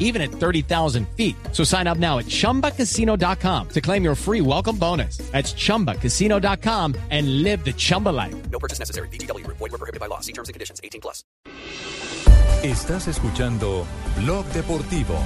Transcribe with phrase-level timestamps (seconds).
[0.00, 1.36] even at 30,000 feet.
[1.52, 5.18] So sign up now at chumbacasino.com to claim your free welcome bonus.
[5.30, 8.34] That's chumbacasino.com and live the Chumba life.
[8.50, 9.08] No purchase necessary.
[9.08, 9.46] BGW.
[9.46, 10.18] Void were prohibited by law.
[10.18, 10.80] See terms and conditions.
[10.82, 11.22] 18 plus.
[12.62, 13.86] Estás escuchando
[14.18, 15.18] Blog Deportivo.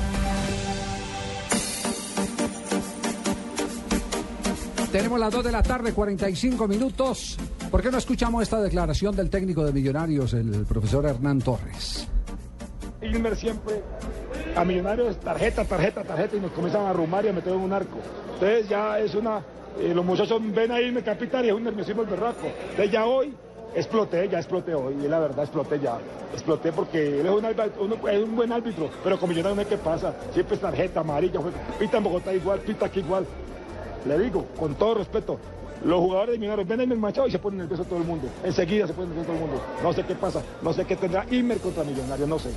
[4.92, 7.36] Tenemos las 2 de la tarde, 45 minutos.
[7.68, 12.06] ¿Por qué no escuchamos esta declaración del técnico de Millonarios, el profesor Hernán Torres?
[13.04, 13.80] Ilmer siempre
[14.56, 17.72] a Millonarios tarjeta, tarjeta, tarjeta y nos comienzan a arrumar y a meter en un
[17.72, 17.98] arco.
[18.34, 19.40] Entonces ya es una...
[19.80, 22.46] eh, los muchachos ven a irme capitán y es un nerviosismo el berraco.
[22.70, 23.34] Entonces ya hoy
[23.74, 24.94] exploté, ya exploté hoy.
[25.04, 25.98] Y la verdad exploté ya.
[26.32, 27.44] Exploté porque es un,
[27.80, 30.14] uno- es un buen árbitro, pero con Millonarios no es que pasa.
[30.32, 31.40] Siempre es tarjeta amarilla,
[31.78, 33.26] pita en Bogotá igual, pita aquí igual.
[34.06, 35.38] Le digo, con todo respeto,
[35.84, 38.28] los jugadores de Millonarios ven a Ilmer Machado y se ponen nervioso todo el mundo.
[38.44, 39.62] Enseguida se ponen nervioso todo el mundo.
[39.82, 42.50] No sé qué pasa, no sé qué tendrá Ilmer contra Millonarios, no sé.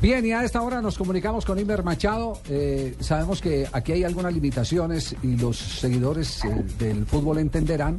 [0.00, 2.38] Bien, y a esta hora nos comunicamos con Imer Machado.
[2.48, 7.98] Eh, sabemos que aquí hay algunas limitaciones y los seguidores eh, del fútbol entenderán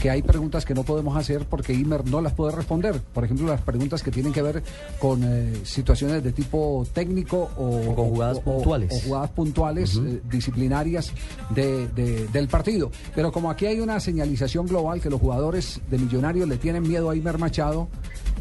[0.00, 3.00] que hay preguntas que no podemos hacer porque Imer no las puede responder.
[3.00, 4.62] Por ejemplo, las preguntas que tienen que ver
[4.98, 8.92] con eh, situaciones de tipo técnico o, con jugadas o- puntuales.
[8.92, 11.12] o jugadas puntuales disciplinarias
[11.50, 12.90] de- de- del partido.
[13.14, 17.08] Pero como aquí hay una señalización global que los jugadores de Millonarios le tienen miedo
[17.08, 17.86] a Imer Machado,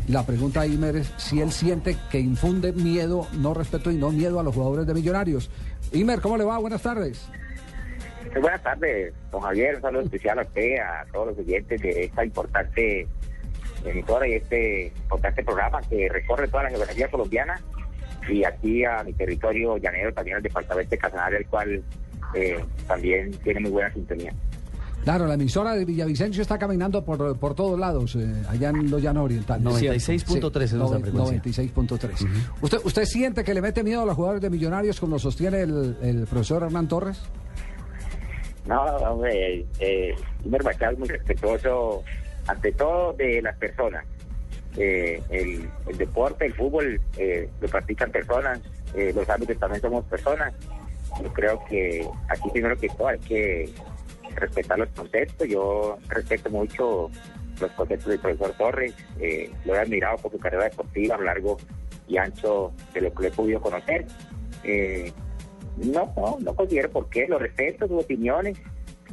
[0.07, 4.11] la pregunta a Imer es si él siente que infunde miedo, no respeto y no
[4.11, 5.49] miedo a los jugadores de Millonarios.
[5.93, 6.57] Imer, ¿cómo le va?
[6.59, 7.27] Buenas tardes.
[8.31, 9.75] Muy buenas tardes, don Javier.
[9.75, 13.07] Un saludo especial a usted, a todos los oyentes de esta importante
[13.83, 17.59] emisora y este importante programa que recorre toda la geografía colombiana
[18.27, 21.83] y aquí a mi territorio llanero, también al departamento de Casanare, el cual
[22.33, 24.33] eh, también tiene muy buena sintonía.
[25.05, 29.01] Claro, la emisora de Villavicencio está caminando por, por todos lados, eh, allá en los
[29.01, 29.63] llanos orientales.
[29.65, 31.41] 96.3 es nuestra frecuencia.
[31.41, 32.27] 96.3.
[32.59, 35.95] ¿Usted, ¿Usted siente que le mete miedo a los jugadores de Millonarios como sostiene el,
[36.01, 37.21] el profesor Hernán Torres?
[38.65, 42.03] No, hombre, eh, Machado es muy respetuoso,
[42.47, 44.03] ante todo, de las personas.
[44.75, 48.59] Eh, el, el deporte, el fútbol, eh, lo practican personas,
[48.93, 50.53] eh, los árbitros también somos personas.
[51.21, 53.69] Yo creo que aquí primero que todo hay que
[54.35, 55.47] respetar los conceptos.
[55.47, 57.09] Yo respeto mucho
[57.59, 61.23] los conceptos del profesor Torres, eh, lo he admirado por su carrera deportiva a lo
[61.23, 61.57] largo
[62.07, 64.05] y ancho de lo que le he podido conocer.
[64.63, 65.11] Eh,
[65.77, 68.57] no, no, no considero por qué, lo respeto, sus opiniones.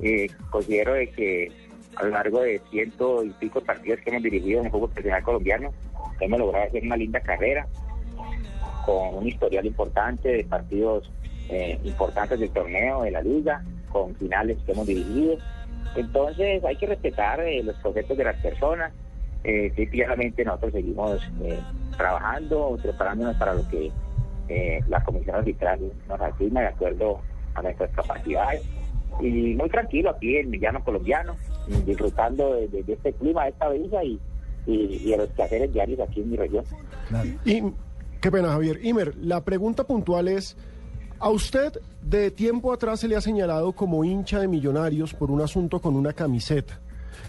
[0.00, 1.52] Eh, considero de que
[1.96, 5.22] a lo largo de ciento y pico partidos que hemos dirigido en el fútbol profesional
[5.22, 5.72] colombiano,
[6.20, 7.66] hemos logrado hacer una linda carrera
[8.86, 11.10] con un historial importante de partidos
[11.48, 15.36] eh, importantes del torneo, de la liga, con finales que hemos dirigido.
[15.96, 18.92] Entonces hay que respetar eh, los conceptos de las personas.
[19.44, 21.58] Eh, claramente nosotros seguimos eh,
[21.96, 23.90] trabajando, preparándonos para lo que
[24.48, 27.20] eh, la comisión arbitral nos asigna de acuerdo
[27.54, 28.62] a nuestras capacidades.
[29.20, 31.36] Y muy tranquilo aquí en Millano Colombiano,
[31.84, 34.18] disfrutando de, de- de este clima, de esta brisa y,
[34.66, 36.64] y, y de los quehaceres diarios aquí en mi región.
[37.44, 37.62] Y
[38.22, 38.78] qué pena, Javier.
[38.82, 40.56] Imer, la pregunta puntual es:
[41.22, 45.40] ¿a usted de tiempo atrás se le ha señalado como hincha de millonarios por un
[45.40, 46.80] asunto con una camiseta?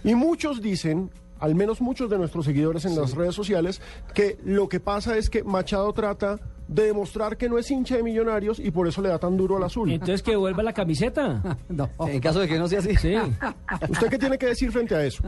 [0.04, 3.82] Y muchos dicen, al menos muchos de nuestros seguidores en las redes sociales,
[4.14, 8.04] que lo que pasa es que Machado trata de demostrar que no es hincha de
[8.04, 9.92] millonarios y por eso le da tan duro al azul.
[9.92, 11.42] Entonces que devuelva la camiseta.
[11.70, 11.90] No.
[12.08, 12.96] En caso de que no sea así.
[12.96, 13.16] Sí.
[13.90, 15.24] ¿Usted qué tiene que decir frente a eso?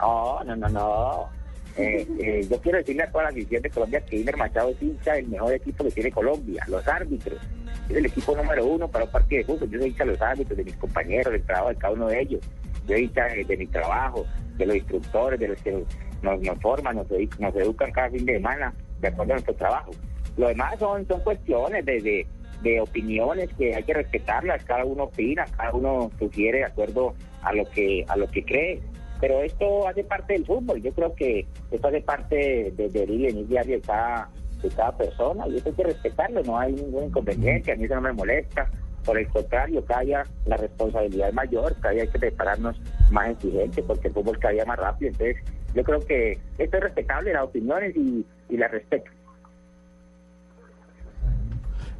[0.00, 1.28] No, no, no, no.
[1.76, 4.82] Eh, eh, yo quiero decirle a toda la afición de Colombia que Imer Machado es
[4.82, 7.40] hincha del mejor equipo que tiene Colombia, los árbitros.
[7.88, 9.70] Es el equipo número uno para un partido de fútbol.
[9.70, 12.20] Yo soy hincha de los árbitros, de mis compañeros, del trabajo de cada uno de
[12.20, 12.40] ellos.
[12.86, 15.84] Yo soy hincha de, de mi trabajo, de los instructores, de los que
[16.22, 17.06] nos, nos forman, nos,
[17.38, 19.90] nos educan cada fin de semana de acuerdo a nuestro trabajo.
[20.36, 22.26] Lo demás son, son cuestiones de, de,
[22.62, 24.64] de opiniones que hay que respetarlas.
[24.64, 28.80] Cada uno opina, cada uno sugiere de acuerdo a lo que a lo que cree.
[29.20, 30.80] Pero esto hace parte del fútbol.
[30.82, 34.30] Yo creo que esto hace parte de, del y venir diario de cada,
[34.62, 36.42] de cada persona y eso hay que respetarlo.
[36.44, 37.72] No hay ningún inconveniente.
[37.72, 38.70] A mí eso no me molesta.
[39.04, 42.80] Por el contrario, cada día la responsabilidad es mayor, cada día hay que prepararnos
[43.10, 45.10] más exigentes porque el fútbol cada día más rápido.
[45.10, 45.36] Entonces,
[45.74, 49.10] yo creo que esto es respetable, las opiniones y, y las respeto.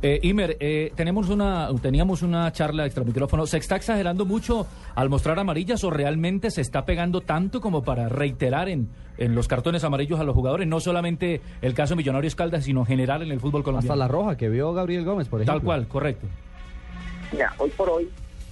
[0.00, 3.46] Eh, Imer, eh, tenemos una, teníamos una charla extra micrófono.
[3.46, 8.08] ¿Se está exagerando mucho al mostrar amarillas o realmente se está pegando tanto como para
[8.08, 10.68] reiterar en, en los cartones amarillos a los jugadores?
[10.68, 13.92] No solamente el caso Millonarios Caldas, sino en general en el fútbol colombiano.
[13.92, 15.58] Hasta la roja que vio Gabriel Gómez, por ejemplo.
[15.58, 16.28] Tal cual, correcto.
[17.32, 18.08] Mira, hoy por hoy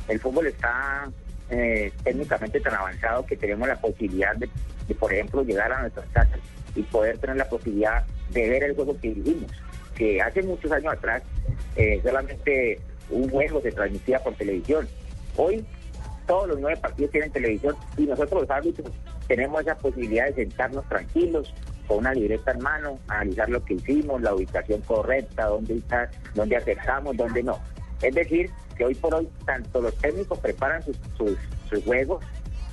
[0.08, 1.08] el fútbol está
[1.50, 4.50] eh, técnicamente tan avanzado que tenemos la posibilidad de,
[4.88, 6.40] de, por ejemplo, llegar a nuestras casas
[6.75, 9.52] y poder tener la posibilidad de ver el juego que dirigimos.
[9.94, 11.22] Que hace muchos años atrás
[11.76, 12.81] eh, solamente
[13.11, 14.88] un juego se transmitía por televisión.
[15.37, 15.64] Hoy
[16.26, 18.90] todos los nueve partidos tienen televisión y nosotros los árbitros
[19.28, 21.52] tenemos esa posibilidad de sentarnos tranquilos
[21.87, 26.56] con una libreta en mano, analizar lo que hicimos, la ubicación correcta, dónde está, dónde
[26.56, 27.61] acertamos, dónde no.
[28.02, 32.25] Es decir, que hoy por hoy tanto los técnicos preparan sus, juegos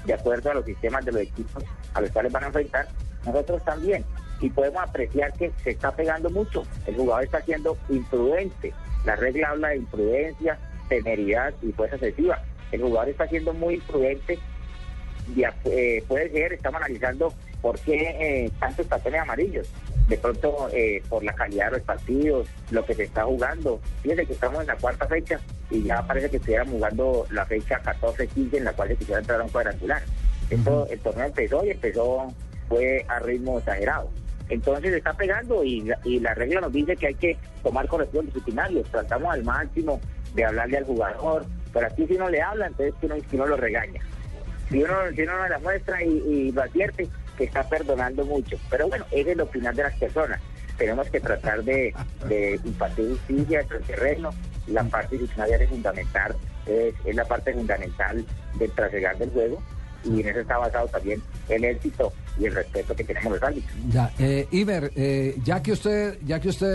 [0.06, 1.64] de acuerdo a los sistemas de los equipos
[1.94, 2.88] a los cuales van a enfrentar,
[3.26, 4.04] nosotros también.
[4.42, 6.64] Y podemos apreciar que se está pegando mucho.
[6.86, 8.74] El jugador está siendo imprudente.
[9.06, 10.58] La regla habla de imprudencia,
[10.90, 12.42] temeridad y fuerza excesiva.
[12.72, 14.40] El jugador está siendo muy imprudente.
[15.36, 19.70] Ya, eh, puede ser, estamos analizando por qué eh, tantos cartones amarillos.
[20.08, 23.80] De pronto, eh, por la calidad de los partidos, lo que se está jugando.
[24.02, 25.40] Fíjense que estamos en la cuarta fecha
[25.70, 29.40] y ya parece que estuviéramos jugando la fecha 14-15 en la cual se quisiera entrar
[29.40, 30.02] a un cuadrangular.
[30.50, 32.34] Esto, el torneo empezó y empezó,
[32.68, 34.10] fue a ritmo exagerado.
[34.50, 38.90] Entonces está pegando y, y la regla nos dice que hay que tomar corrección disciplinarios.
[38.90, 40.00] Tratamos al máximo
[40.36, 43.58] de hablarle al jugador, pero aquí si no le habla, entonces uno, que uno lo
[43.58, 44.02] regaña.
[44.70, 47.08] Si uno, si uno no la muestra y, lo advierte,
[47.38, 48.58] que está perdonando mucho.
[48.70, 50.40] Pero bueno, es lo final de las personas.
[50.78, 51.94] Tenemos que tratar de,
[52.28, 54.32] de impartir justicia en el terreno.
[54.68, 56.36] La parte disciplinaria es fundamental,
[56.66, 58.26] es, es la parte fundamental
[58.58, 59.62] del trasegar del juego
[60.04, 63.76] y en eso está basado también el éxito y el respeto que tenemos los árbitros.
[63.90, 66.68] Ya, eh, Iber, eh, ya que usted, ya que usted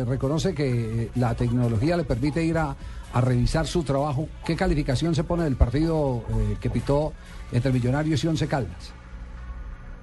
[0.00, 2.74] eh, reconoce que la tecnología le permite ir a,
[3.12, 7.12] a, revisar su trabajo, ¿qué calificación se pone del partido eh, que pitó
[7.52, 8.94] entre Millonarios y Once Caldas?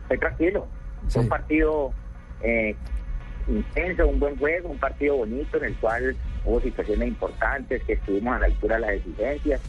[0.03, 0.67] Estoy tranquilo.
[1.07, 1.13] Sí.
[1.13, 1.91] Fue un partido
[2.41, 2.75] eh,
[3.47, 6.15] intenso, un buen juego, un partido bonito en el cual
[6.45, 9.61] hubo situaciones importantes, que estuvimos a la altura de las exigencias,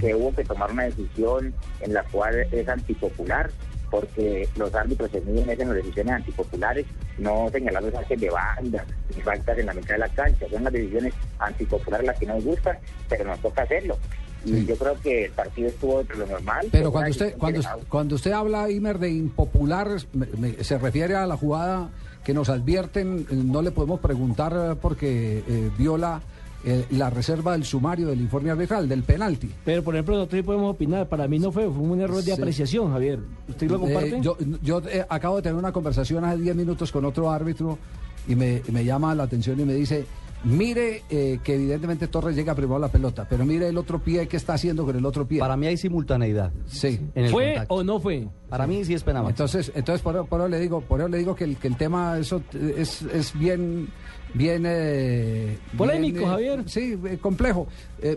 [0.00, 3.50] que hubo que tomar una decisión en la cual es antipopular,
[3.90, 6.86] porque los árbitros se miden en las decisiones antipopulares,
[7.18, 8.84] no señalando saques de banda
[9.14, 10.46] ni faltas en la mitad de la cancha.
[10.50, 12.76] Son las decisiones antipopulares las que nos gustan,
[13.08, 13.96] pero nos toca hacerlo.
[14.44, 16.68] Y yo creo que el partido estuvo dentro de lo normal.
[16.70, 21.26] Pero cuando usted, cuando, cuando usted habla, Imer, de impopular, me, me, se refiere a
[21.26, 21.90] la jugada
[22.22, 26.20] que nos advierten, no le podemos preguntar porque eh, viola
[26.68, 29.48] eh, la reserva del sumario del informe arbitral, del penalti.
[29.64, 32.30] Pero por ejemplo, nosotros podemos opinar, para mí no fue, fue un error de sí.
[32.32, 33.20] apreciación, Javier.
[33.48, 34.16] ¿Usted lo comparte?
[34.16, 37.78] Eh, yo yo acabo de tener una conversación hace 10 minutos con otro árbitro
[38.26, 40.06] y me, me llama la atención y me dice,
[40.46, 44.28] Mire eh, que evidentemente Torres llega primero a la pelota, pero mire el otro pie
[44.28, 45.40] que está haciendo con el otro pie.
[45.40, 46.52] Para mí hay simultaneidad.
[46.66, 47.00] Sí.
[47.32, 47.74] ¿Fue contacto.
[47.74, 48.28] o no fue?
[48.48, 51.18] Para mí sí es pena Entonces, entonces por, por, eso le digo, por eso le
[51.18, 53.88] digo que el, que el tema eso es, es bien
[54.34, 56.64] bien eh, polémico, bien, eh, Javier.
[56.66, 57.66] Sí, eh, complejo.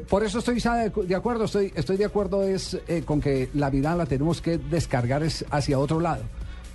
[0.08, 3.96] por eso estoy de acuerdo, estoy estoy de acuerdo es eh, con que la vida
[3.96, 6.24] la tenemos que descargar es hacia otro lado.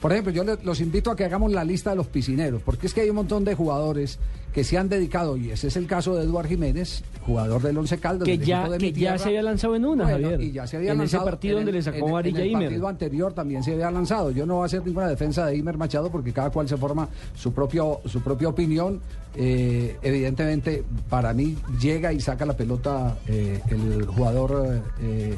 [0.04, 2.92] Por ejemplo, yo los invito a que hagamos la lista de los piscineros, porque es
[2.92, 4.18] que hay un montón de jugadores
[4.52, 7.96] que se han dedicado, y ese es el caso de Eduard Jiménez, jugador del Once
[7.96, 8.26] Caldas.
[8.26, 10.42] Que, ya, que ya se había lanzado en una, bueno, Javier.
[10.42, 12.38] Y ya se había en lanzado, ese partido en donde el, le sacó en, varilla
[12.40, 12.64] en el Imer.
[12.64, 14.30] partido anterior también se había lanzado.
[14.30, 17.08] Yo no voy a hacer ninguna defensa de Imer Machado porque cada cual se forma
[17.34, 19.00] su, propio, su propia opinión.
[19.34, 25.34] Eh, evidentemente, para mí llega y saca la pelota eh, el jugador, eh,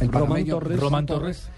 [0.00, 0.80] el Román Torres.
[0.80, 1.48] Román Torres.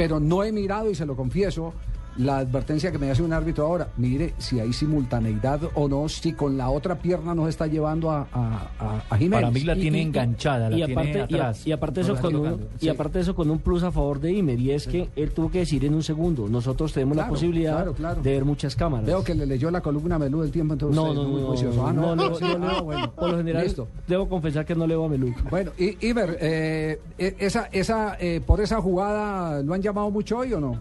[0.00, 1.74] Pero no he mirado y se lo confieso
[2.20, 6.32] la advertencia que me hace un árbitro ahora, mire si hay simultaneidad o no, si
[6.32, 9.40] con la otra pierna nos está llevando a, a, a Jiménez.
[9.40, 11.66] Para mí la tiene y, enganchada, la y tiene aparte, atrás.
[11.66, 12.86] Y, y aparte eso con un, sí.
[12.86, 14.90] y aparte eso con un plus a favor de Imer, y es sí.
[14.90, 18.22] que él tuvo que decir en un segundo, nosotros tenemos claro, la posibilidad claro, claro.
[18.22, 19.06] de ver muchas cámaras.
[19.06, 21.92] Veo que le leyó la columna Melú del tiempo, entonces no, no, no, no, ah,
[21.92, 23.88] no, no, no, no, bueno, por lo general Listo.
[24.06, 25.34] debo confesar que no leo a Melú.
[25.50, 30.52] Bueno, y Iber, eh, esa, esa, eh, por esa jugada, ¿lo han llamado mucho hoy
[30.52, 30.78] o no?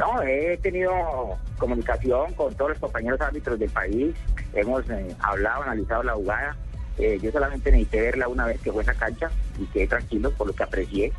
[0.00, 4.16] No, he tenido comunicación con todos los compañeros árbitros del país,
[4.54, 6.56] hemos eh, hablado, analizado la jugada.
[6.96, 10.30] Eh, yo solamente necesité verla una vez que fue en la cancha y quedé tranquilo
[10.30, 11.12] por lo que aprecié.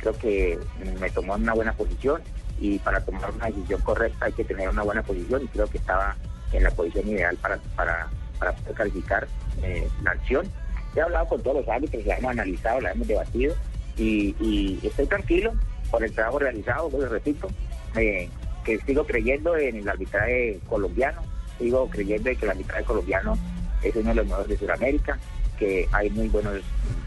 [0.00, 0.58] Creo que
[1.00, 2.20] me tomó en una buena posición
[2.58, 5.78] y para tomar una decisión correcta hay que tener una buena posición y creo que
[5.78, 6.16] estaba
[6.50, 8.08] en la posición ideal para, para,
[8.40, 9.28] para poder calificar
[9.62, 10.50] eh, la acción.
[10.96, 13.54] He hablado con todos los árbitros, la hemos analizado, la hemos debatido
[13.96, 15.52] y, estoy tranquilo
[15.92, 17.48] por el trabajo realizado, lo repito,
[17.94, 18.28] eh,
[18.64, 21.22] que sigo creyendo en el arbitraje colombiano,
[21.58, 23.38] sigo creyendo de que el arbitraje colombiano
[23.82, 25.18] es uno de los mejores de Sudamérica,
[25.58, 26.60] que hay muy buenos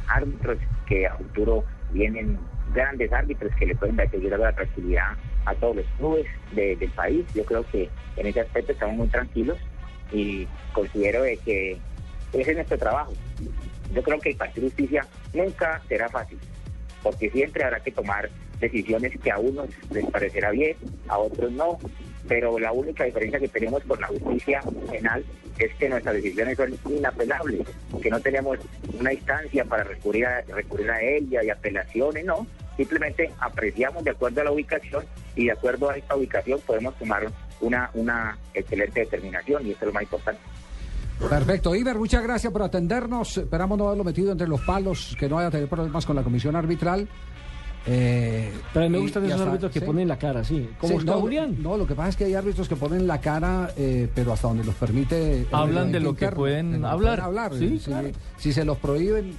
[0.08, 0.58] árbitros,
[0.88, 2.38] que a futuro vienen
[2.74, 4.08] grandes árbitros que le pueden dar
[4.40, 5.14] la tranquilidad
[5.46, 7.26] a todos los clubes de- del país.
[7.34, 9.58] Yo creo que en ese aspecto estamos muy tranquilos
[10.12, 11.78] y considero de que
[12.34, 13.14] ese es nuestro trabajo.
[13.94, 16.38] Yo creo que impartir justicia nunca será fácil,
[17.02, 20.76] porque siempre habrá que tomar decisiones que a unos les parecerá bien,
[21.08, 21.78] a otros no,
[22.28, 25.24] pero la única diferencia que tenemos con la justicia penal
[25.58, 27.68] es que nuestras decisiones son inapelables,
[28.02, 28.58] que no tenemos
[28.98, 32.48] una instancia para recurrir a, recurrir a ella y apelaciones, no,
[32.78, 35.04] simplemente apreciamos de acuerdo a la ubicación
[35.36, 37.28] y de acuerdo a esta ubicación podemos tomar
[37.62, 40.42] una, una excelente determinación y esto es lo más importante.
[41.28, 41.76] Perfecto.
[41.76, 43.38] Iber, muchas gracias por atendernos.
[43.38, 46.24] Esperamos no haberlo metido entre los palos, que no vaya a tener problemas con la
[46.24, 47.10] comisión arbitral.
[47.86, 49.86] Eh, Pero a mí me gustan esos hasta- árbitros que sí.
[49.86, 50.70] ponen la cara, sí.
[50.80, 51.56] Como Sí, está no, Julián.
[51.64, 54.48] No, lo que pasa es que hay árbitros que ponen la cara, eh, pero hasta
[54.50, 55.46] donde los permite.
[55.52, 57.16] Hablan de lo que interno, pueden de lo que hablar.
[57.20, 57.54] pueden hablar.
[57.58, 58.10] Sí, si, claro.
[58.38, 59.34] si se los prohíben.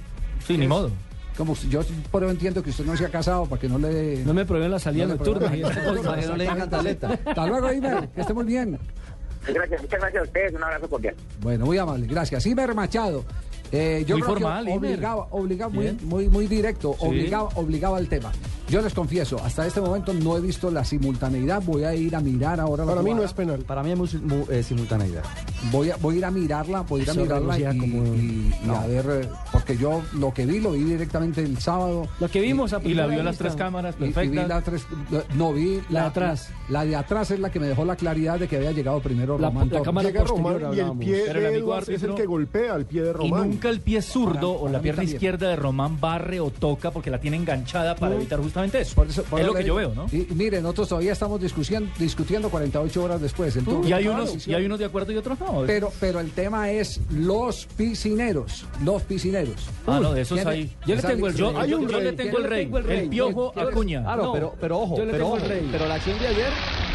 [0.45, 0.91] Sí, ni es- modo.
[1.37, 1.81] Como si- yo
[2.11, 4.23] por eso entiendo que usted no se ha casado para que no le.
[4.25, 5.49] No me prohíben la salida no nocturna.
[5.49, 5.77] cosas.
[6.03, 7.19] Para que no le den cantaleta.
[7.25, 8.09] Hasta luego, Iber.
[8.09, 8.77] Que esté muy bien.
[9.47, 11.15] Gracias, muchas gracias a ustedes, un abrazo cordial.
[11.41, 12.45] Bueno, muy amable, gracias.
[12.45, 13.23] Iber Machado.
[13.71, 14.77] Eh, yo Muy creo que formal, Iber.
[14.77, 18.31] obligaba, obligaba muy, muy, muy directo, obligaba, obligaba al tema.
[18.71, 21.61] Yo les confieso, hasta este momento no he visto la simultaneidad.
[21.61, 23.59] Voy a ir a mirar ahora la Para mí no es penal.
[23.67, 24.09] Para mí es muy,
[24.49, 25.23] eh, simultaneidad.
[25.71, 28.05] Voy a, voy a ir a mirarla, voy a ir a Eso mirarla y, como-
[28.15, 32.07] y- y a ver, eh, porque yo lo que vi, lo vi directamente el sábado.
[32.21, 34.47] Lo que vimos a Y la vio las tres cámaras Y, y vi perfectas.
[34.47, 34.85] la tres,
[35.35, 36.49] no vi La de atrás.
[36.69, 39.37] La de atrás es la que me dejó la claridad de que había llegado primero
[39.37, 41.89] La- Román la cámara Llega posterior Román y el pie Pero el de amigo Edwards
[41.89, 43.49] es el que golpea al pie de Y Román.
[43.49, 45.15] nunca el pie zurdo Para- o la pierna también.
[45.17, 48.95] izquierda de Román barre o toca porque la tiene enganchada para evitar justamente eso.
[48.95, 50.05] Por eso- por es lo que yo veo, ¿no?
[50.11, 53.53] Y, miren, nosotros todavía estamos discutiendo, discutiendo 48 horas después.
[53.53, 55.63] Turno Y hay unos, y hay unos de acuerdo y otros no.
[55.67, 58.65] Pero, pero el tema es los piscineros.
[58.83, 59.67] Los piscineros.
[59.87, 60.71] Ah, no, de esos ¿Quién- hay.
[60.85, 61.39] Yo le tengo el rey.
[61.41, 62.99] Yo- le tengo Yo el le rey, tengo el rey.
[62.99, 64.01] el piojo Acuña.
[64.03, 65.69] Claro, No, pero, pero ojo, yo le pero tengo el ojo, rey.
[65.71, 66.47] pero la acción de ayer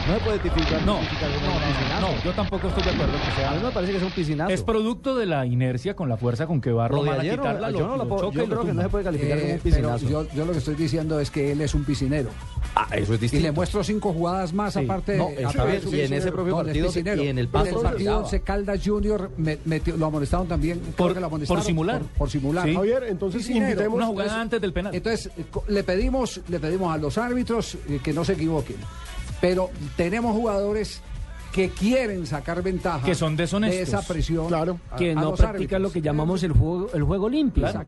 [0.07, 0.81] no se puede tipificar.
[0.83, 3.71] No, no, un no, yo tampoco estoy de acuerdo que A mí me sea.
[3.71, 4.53] parece que es un piscinazo.
[4.53, 7.87] Es producto de la inercia con la fuerza con que va a quitarla, yo lo,
[7.89, 9.75] no lo puedo- yo y creo que no se puede calificar como Eh, un pero
[9.77, 10.09] piscinazo.
[10.09, 12.31] yo, yo lo que estoy diciendo es que él es un piscinero.
[12.75, 13.47] Ah, eso es Y distinto.
[13.47, 14.81] le muestro cinco jugadas más Sí.
[14.85, 15.17] aparte.
[15.17, 17.23] No, a eso través es, y en ese propio No, partido piscinero.
[17.25, 18.19] y en el En paso el partido.
[18.19, 19.59] Once Caldas Junior me-
[19.97, 20.79] lo amonestaron también.
[20.97, 21.99] Por- que lo amonestaron por simular.
[22.01, 22.67] Por, por simular.
[22.69, 22.75] Sí.
[22.75, 23.71] Javier, entonces Piscinero.
[23.71, 23.97] invitemos...
[23.97, 24.95] Una jugada antes del penal.
[24.95, 28.77] Entonces, eh, le pedimos, le pedimos a los árbitros eh, que no se equivoquen.
[29.41, 31.01] Pero tenemos jugadores
[31.53, 33.77] que quieren sacar ventaja Que son deshonestos.
[33.77, 34.49] de esa presión.
[34.49, 34.79] Claro.
[34.91, 35.83] a- Que no practican árbitros.
[35.83, 37.63] lo que llamamos el juego, el juego limpio.
[37.63, 37.79] Claro.